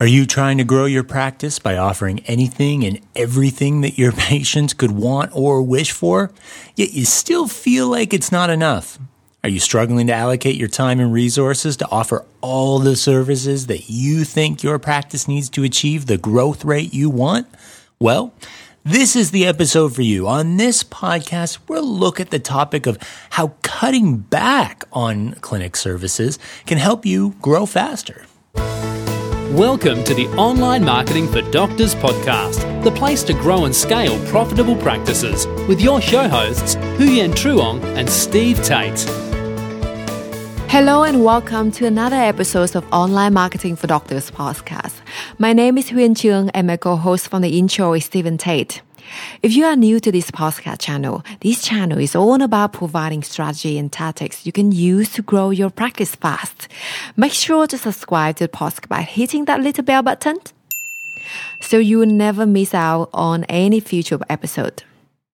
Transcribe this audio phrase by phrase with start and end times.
[0.00, 4.74] Are you trying to grow your practice by offering anything and everything that your patients
[4.74, 6.32] could want or wish for,
[6.74, 8.98] yet you still feel like it's not enough?
[9.44, 13.88] Are you struggling to allocate your time and resources to offer all the services that
[13.88, 17.46] you think your practice needs to achieve the growth rate you want?
[18.00, 18.34] Well,
[18.82, 20.26] this is the episode for you.
[20.26, 22.98] On this podcast, we'll look at the topic of
[23.30, 28.26] how cutting back on clinic services can help you grow faster.
[29.54, 34.74] Welcome to the Online Marketing for Doctors podcast, the place to grow and scale profitable
[34.74, 39.00] practices with your show hosts, Huyen Truong and Steve Tate.
[40.68, 45.00] Hello and welcome to another episode of Online Marketing for Doctors podcast.
[45.38, 48.82] My name is Huyen Truong and my co-host from the intro is Stephen Tate.
[49.42, 53.78] If you are new to this podcast channel, this channel is all about providing strategy
[53.78, 56.68] and tactics you can use to grow your practice fast.
[57.16, 60.36] Make sure to subscribe to the podcast by hitting that little bell button
[61.60, 64.82] so you will never miss out on any future episode.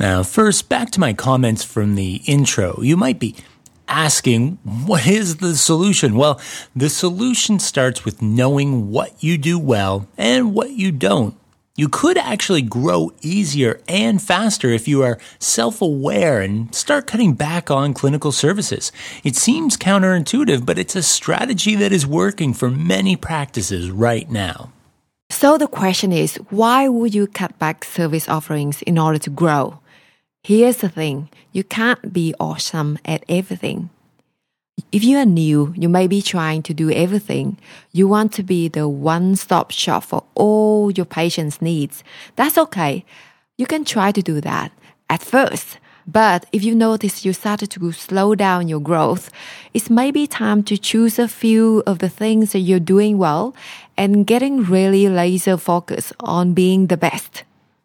[0.00, 2.80] Now, first, back to my comments from the intro.
[2.82, 3.36] You might be
[3.86, 6.16] asking, what is the solution?
[6.16, 6.40] Well,
[6.74, 11.36] the solution starts with knowing what you do well and what you don't.
[11.76, 17.34] You could actually grow easier and faster if you are self aware and start cutting
[17.34, 18.92] back on clinical services.
[19.24, 24.70] It seems counterintuitive, but it's a strategy that is working for many practices right now.
[25.30, 29.80] So the question is why would you cut back service offerings in order to grow?
[30.44, 33.90] Here's the thing you can't be awesome at everything.
[34.90, 37.58] If you are new, you may be trying to do everything.
[37.92, 42.02] You want to be the one stop shop for all your patients' needs.
[42.36, 43.04] That's okay.
[43.56, 44.72] You can try to do that
[45.08, 45.78] at first.
[46.06, 49.30] But if you notice you started to slow down your growth,
[49.72, 53.54] it's maybe time to choose a few of the things that you're doing well
[53.96, 57.44] and getting really laser focused on being the best.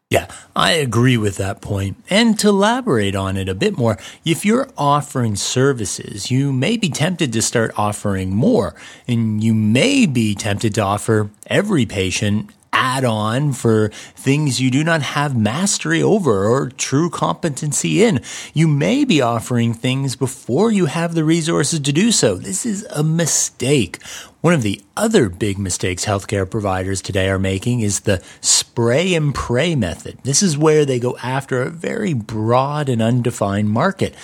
[0.09, 2.03] Yeah, I agree with that point.
[2.09, 6.89] And to elaborate on it a bit more, if you're offering services, you may be
[6.89, 8.73] tempted to start offering more,
[9.08, 14.85] and you may be tempted to offer every patient add on for things you do
[14.85, 18.21] not have mastery over or true competency in.
[18.53, 22.35] You may be offering things before you have the resources to do so.
[22.35, 24.01] This is a mistake.
[24.39, 29.35] One of the other big mistakes healthcare providers today are making is the spray and
[29.35, 30.19] pray method.
[30.23, 34.15] This is where they go after a very broad and undefined market.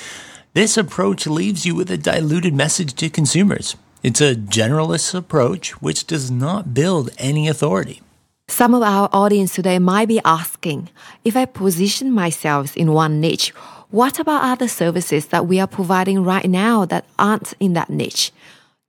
[0.53, 3.75] This approach leaves you with a diluted message to consumers.
[4.01, 8.01] It's a generalist approach which does not build any authority.
[8.47, 10.89] Some of our audience today might be asking
[11.23, 13.50] if I position myself in one niche,
[13.89, 18.31] what about other services that we are providing right now that aren't in that niche?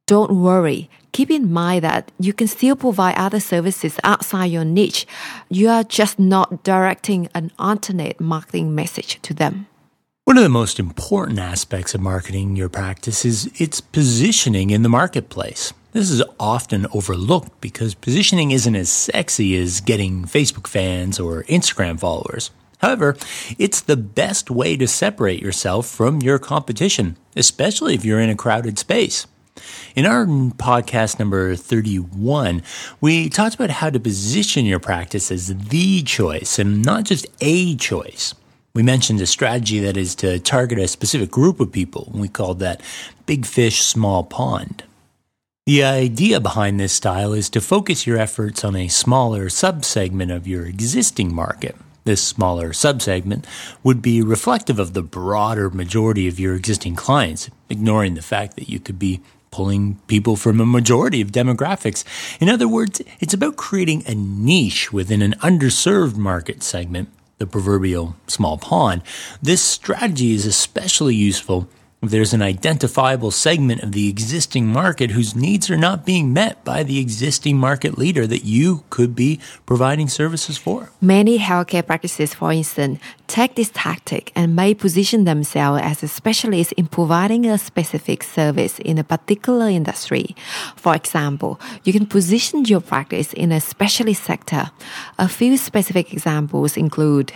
[0.07, 0.91] Don't worry.
[1.13, 5.07] Keep in mind that you can still provide other services outside your niche.
[5.49, 9.67] You are just not directing an alternate marketing message to them.
[10.25, 14.89] One of the most important aspects of marketing your practice is its positioning in the
[14.89, 15.73] marketplace.
[15.97, 21.99] This is often overlooked because positioning isn't as sexy as getting Facebook fans or Instagram
[21.99, 22.51] followers.
[22.81, 23.17] However,
[23.59, 28.37] it's the best way to separate yourself from your competition, especially if you're in a
[28.37, 29.27] crowded space.
[29.95, 32.63] In our podcast number 31,
[33.01, 37.75] we talked about how to position your practice as the choice and not just a
[37.75, 38.35] choice.
[38.75, 42.13] We mentioned a strategy that is to target a specific group of people.
[42.15, 42.83] We called that
[43.25, 44.83] big fish, small pond.
[45.67, 50.47] The idea behind this style is to focus your efforts on a smaller subsegment of
[50.47, 51.75] your existing market.
[52.05, 53.45] This smaller subsegment
[53.83, 58.69] would be reflective of the broader majority of your existing clients, ignoring the fact that
[58.69, 62.05] you could be pulling people from a majority of demographics.
[62.41, 68.15] In other words, it's about creating a niche within an underserved market segment, the proverbial
[68.29, 69.03] small pond.
[69.43, 71.69] This strategy is especially useful
[72.09, 76.83] there's an identifiable segment of the existing market whose needs are not being met by
[76.83, 80.91] the existing market leader that you could be providing services for.
[81.01, 86.73] Many healthcare practices, for instance, take this tactic and may position themselves as a specialist
[86.73, 90.35] in providing a specific service in a particular industry.
[90.77, 94.71] For example, you can position your practice in a specialist sector.
[95.19, 97.33] A few specific examples include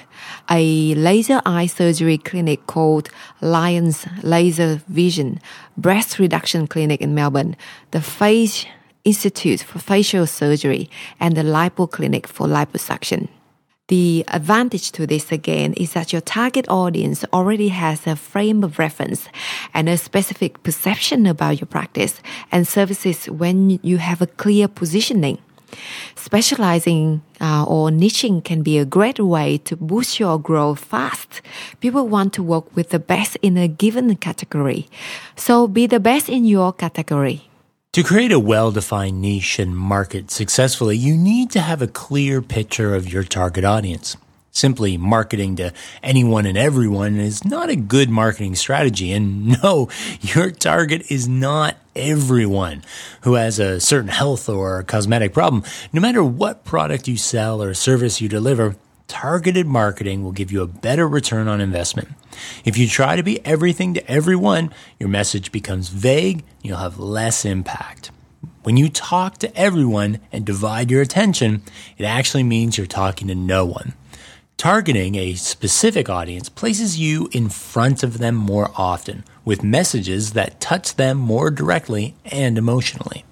[0.48, 3.10] a laser eye surgery clinic called
[3.40, 5.40] Lions Laser Vision,
[5.76, 7.56] breast reduction clinic in Melbourne,
[7.90, 8.66] the Face
[9.04, 13.28] Institute for Facial Surgery, and the Lipo Clinic for liposuction.
[13.90, 18.78] The advantage to this again is that your target audience already has a frame of
[18.78, 19.28] reference
[19.74, 22.22] and a specific perception about your practice
[22.52, 25.38] and services when you have a clear positioning.
[26.14, 31.42] Specializing uh, or niching can be a great way to boost your growth fast.
[31.80, 34.86] People want to work with the best in a given category.
[35.34, 37.49] So be the best in your category.
[37.94, 42.40] To create a well defined niche and market successfully, you need to have a clear
[42.40, 44.16] picture of your target audience.
[44.52, 49.10] Simply marketing to anyone and everyone is not a good marketing strategy.
[49.10, 49.88] And no,
[50.20, 52.84] your target is not everyone
[53.22, 55.64] who has a certain health or cosmetic problem.
[55.92, 58.76] No matter what product you sell or service you deliver,
[59.10, 62.10] targeted marketing will give you a better return on investment.
[62.64, 67.44] If you try to be everything to everyone, your message becomes vague, you'll have less
[67.44, 68.12] impact.
[68.62, 71.62] When you talk to everyone and divide your attention,
[71.98, 73.94] it actually means you're talking to no one.
[74.56, 80.60] Targeting a specific audience places you in front of them more often with messages that
[80.60, 83.24] touch them more directly and emotionally.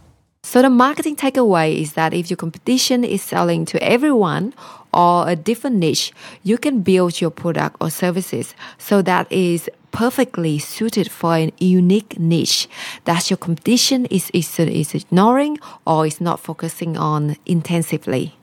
[0.42, 4.54] So the marketing takeaway is that if your competition is selling to everyone
[4.98, 6.12] or a different niche,
[6.42, 12.18] you can build your product or services so that is perfectly suited for a unique
[12.18, 12.68] niche
[13.04, 18.34] that your competition is, is, is ignoring or is not focusing on intensively.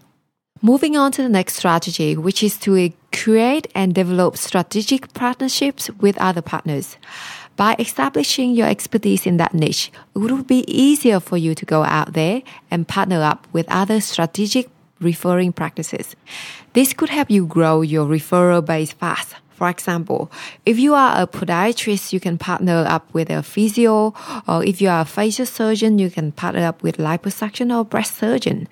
[0.62, 6.18] Moving on to the next strategy, which is to create and develop strategic partnerships with
[6.18, 6.98] other partners.
[7.58, 11.84] By establishing your expertise in that niche, it would be easier for you to go
[11.84, 12.42] out there
[12.72, 14.69] and partner up with other strategic
[15.00, 16.16] referring practices.
[16.74, 19.36] This could help you grow your referral base fast.
[19.56, 20.30] For example,
[20.66, 24.14] if you are a podiatrist, you can partner up with a physio,
[24.50, 28.18] or if you are a facial surgeon, you can partner up with liposuction or breast
[28.18, 28.68] surgeon.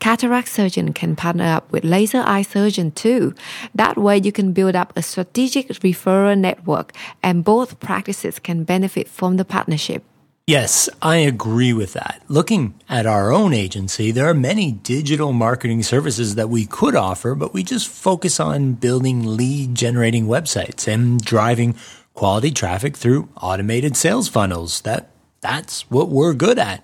[0.00, 3.34] Cataract surgeon can partner up with laser eye surgeon too.
[3.74, 6.92] That way you can build up a strategic referral network
[7.22, 10.04] and both practices can benefit from the partnership.
[10.48, 12.22] Yes, I agree with that.
[12.26, 17.34] Looking at our own agency, there are many digital marketing services that we could offer,
[17.34, 21.74] but we just focus on building lead generating websites and driving
[22.14, 24.80] quality traffic through automated sales funnels.
[24.80, 25.10] That
[25.42, 26.82] that's what we're good at.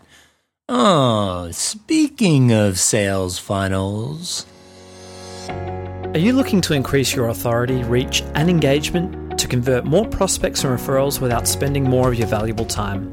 [0.69, 4.44] Oh, speaking of sales funnels.
[5.49, 10.78] Are you looking to increase your authority, reach, and engagement to convert more prospects and
[10.78, 13.11] referrals without spending more of your valuable time?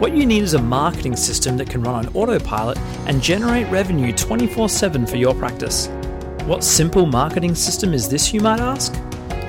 [0.00, 4.14] What you need is a marketing system that can run on autopilot and generate revenue
[4.14, 5.88] 24 7 for your practice.
[6.46, 8.94] What simple marketing system is this, you might ask?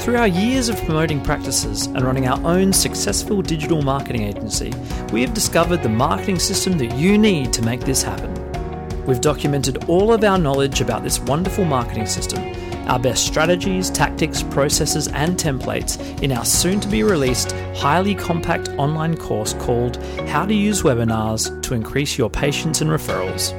[0.02, 4.74] Through our years of promoting practices and running our own successful digital marketing agency,
[5.14, 8.34] we have discovered the marketing system that you need to make this happen.
[9.06, 12.44] We've documented all of our knowledge about this wonderful marketing system,
[12.92, 18.68] our best strategies, tactics, processes, and templates in our soon to be released, highly compact
[18.72, 19.96] online course called
[20.28, 23.58] How to Use Webinars to Increase Your Patients and Referrals.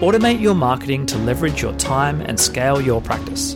[0.00, 3.54] Automate your marketing to leverage your time and scale your practice.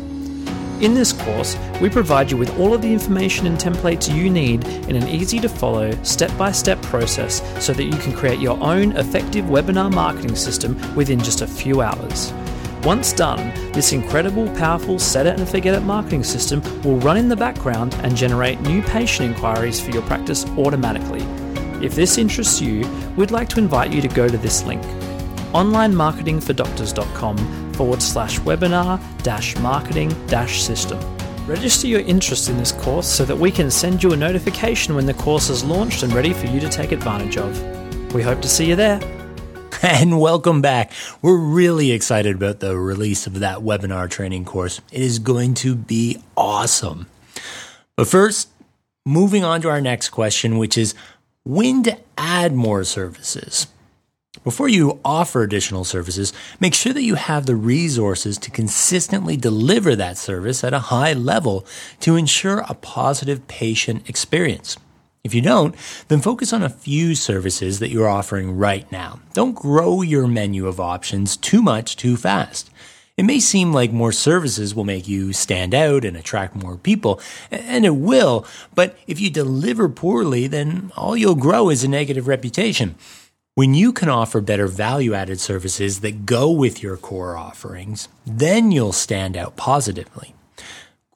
[0.81, 4.67] In this course, we provide you with all of the information and templates you need
[4.89, 8.59] in an easy to follow, step by step process so that you can create your
[8.63, 12.33] own effective webinar marketing system within just a few hours.
[12.85, 17.29] Once done, this incredible, powerful set it and forget it marketing system will run in
[17.29, 21.23] the background and generate new patient inquiries for your practice automatically.
[21.85, 24.83] If this interests you, we'd like to invite you to go to this link
[25.53, 30.99] onlinemarketingfordoctors.com forward slash webinar dash marketing dash system.
[31.47, 35.05] Register your interest in this course so that we can send you a notification when
[35.07, 38.15] the course is launched and ready for you to take advantage of.
[38.15, 39.01] We hope to see you there.
[39.83, 40.93] And welcome back.
[41.23, 44.79] We're really excited about the release of that webinar training course.
[44.93, 47.07] It is going to be awesome.
[47.97, 48.51] But first,
[49.07, 50.95] moving on to our next question, which is
[51.45, 53.69] when to add more services.
[54.45, 59.97] Before you offer additional services, make sure that you have the resources to consistently deliver
[59.97, 61.65] that service at a high level
[62.01, 64.77] to ensure a positive patient experience.
[65.23, 65.75] If you don't,
[66.09, 69.21] then focus on a few services that you're offering right now.
[69.35, 72.71] Don't grow your menu of options too much too fast.
[73.19, 77.21] It may seem like more services will make you stand out and attract more people,
[77.51, 82.27] and it will, but if you deliver poorly, then all you'll grow is a negative
[82.27, 82.95] reputation.
[83.57, 88.73] When you can offer better value added services that go with your core offerings, then
[88.73, 90.35] you'll stand out positively.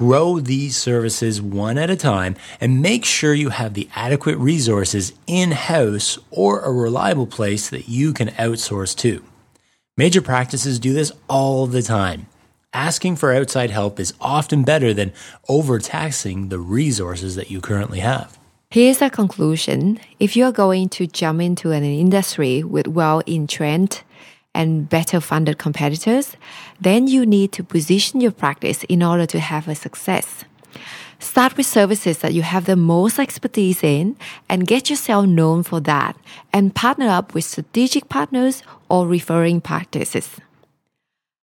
[0.00, 5.12] Grow these services one at a time and make sure you have the adequate resources
[5.28, 9.22] in house or a reliable place that you can outsource to.
[9.96, 12.26] Major practices do this all the time.
[12.72, 15.12] Asking for outside help is often better than
[15.48, 18.36] overtaxing the resources that you currently have.
[18.70, 20.00] Here's a conclusion.
[20.18, 24.02] If you are going to jump into an industry with well entrenched
[24.54, 26.36] and better funded competitors,
[26.80, 30.44] then you need to position your practice in order to have a success.
[31.18, 34.16] Start with services that you have the most expertise in
[34.48, 36.16] and get yourself known for that
[36.52, 40.40] and partner up with strategic partners or referring practices.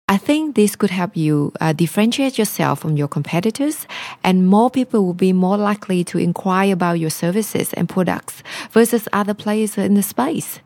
[0.10, 3.86] I think this could help you uh, differentiate yourself from your competitors,
[4.24, 9.08] and more people will be more likely to inquire about your services and products versus
[9.14, 10.62] other players in the space.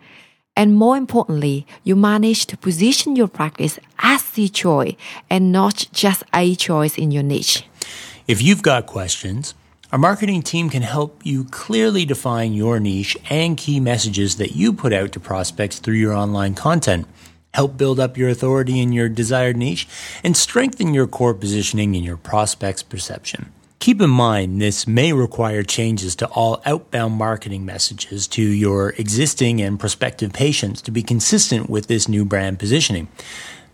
[0.55, 4.95] And more importantly, you manage to position your practice as the choice
[5.29, 7.65] and not just a choice in your niche.
[8.27, 9.53] If you've got questions,
[9.91, 14.73] our marketing team can help you clearly define your niche and key messages that you
[14.73, 17.07] put out to prospects through your online content
[17.53, 19.87] help build up your authority in your desired niche,
[20.23, 23.51] and strengthen your core positioning in your prospect's perception.
[23.83, 29.61] Keep in mind, this may require changes to all outbound marketing messages to your existing
[29.61, 33.09] and prospective patients to be consistent with this new brand positioning.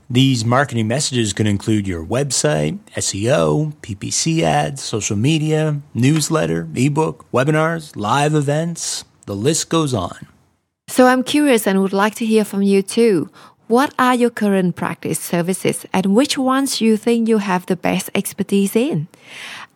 [0.10, 7.96] These marketing messages could include your website, SEO, PPC ads, social media, newsletter, ebook, webinars,
[7.96, 9.06] live events.
[9.28, 10.26] The list goes on.
[10.88, 13.30] So I'm curious and would like to hear from you too.
[13.70, 18.10] What are your current practice services and which ones you think you have the best
[18.16, 19.08] expertise in?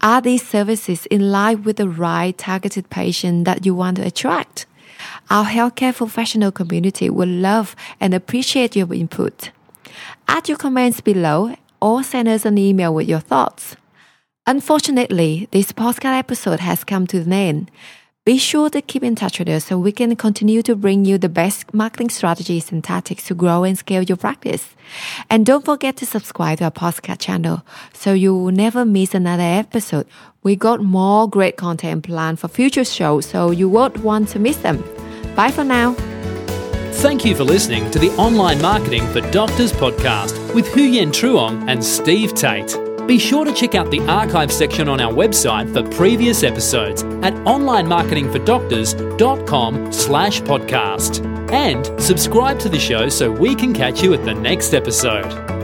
[0.01, 4.65] Are these services in line with the right targeted patient that you want to attract?
[5.29, 9.51] Our healthcare professional community will love and appreciate your input.
[10.27, 13.75] Add your comments below or send us an email with your thoughts.
[14.47, 17.69] Unfortunately, this podcast episode has come to an end.
[18.25, 21.17] Be sure to keep in touch with us so we can continue to bring you
[21.17, 24.75] the best marketing strategies and tactics to grow and scale your practice.
[25.29, 29.43] And don't forget to subscribe to our podcast channel so you will never miss another
[29.43, 30.07] episode.
[30.41, 34.55] We got more great content planned for future shows, so you won't want to miss
[34.55, 34.81] them.
[35.35, 35.93] Bye for now.
[37.03, 41.83] Thank you for listening to the Online Marketing for Doctors podcast with Huyen Truong and
[41.83, 42.92] Steve Tate.
[43.07, 47.33] Be sure to check out the archive section on our website for previous episodes at
[47.45, 51.21] onlinemarketingfordoctors.com slash podcast.
[51.51, 55.62] And subscribe to the show so we can catch you at the next episode.